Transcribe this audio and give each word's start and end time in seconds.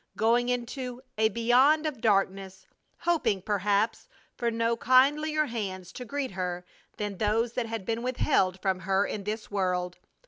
Going 0.17 0.49
into 0.49 1.03
a 1.15 1.29
beyond 1.29 1.85
of 1.85 2.01
darkness, 2.01 2.65
hoping, 3.01 3.39
perhaps, 3.43 4.09
for 4.35 4.49
no 4.49 4.75
kindlier 4.75 5.45
hands 5.45 5.91
to 5.91 6.05
greet 6.05 6.31
her 6.31 6.65
than 6.97 7.19
those 7.19 7.53
that 7.53 7.67
had 7.67 7.85
been 7.85 8.01
withheld 8.01 8.59
from 8.63 8.79
her 8.79 9.05
in 9.05 9.25
this 9.25 9.51
world! 9.51 9.99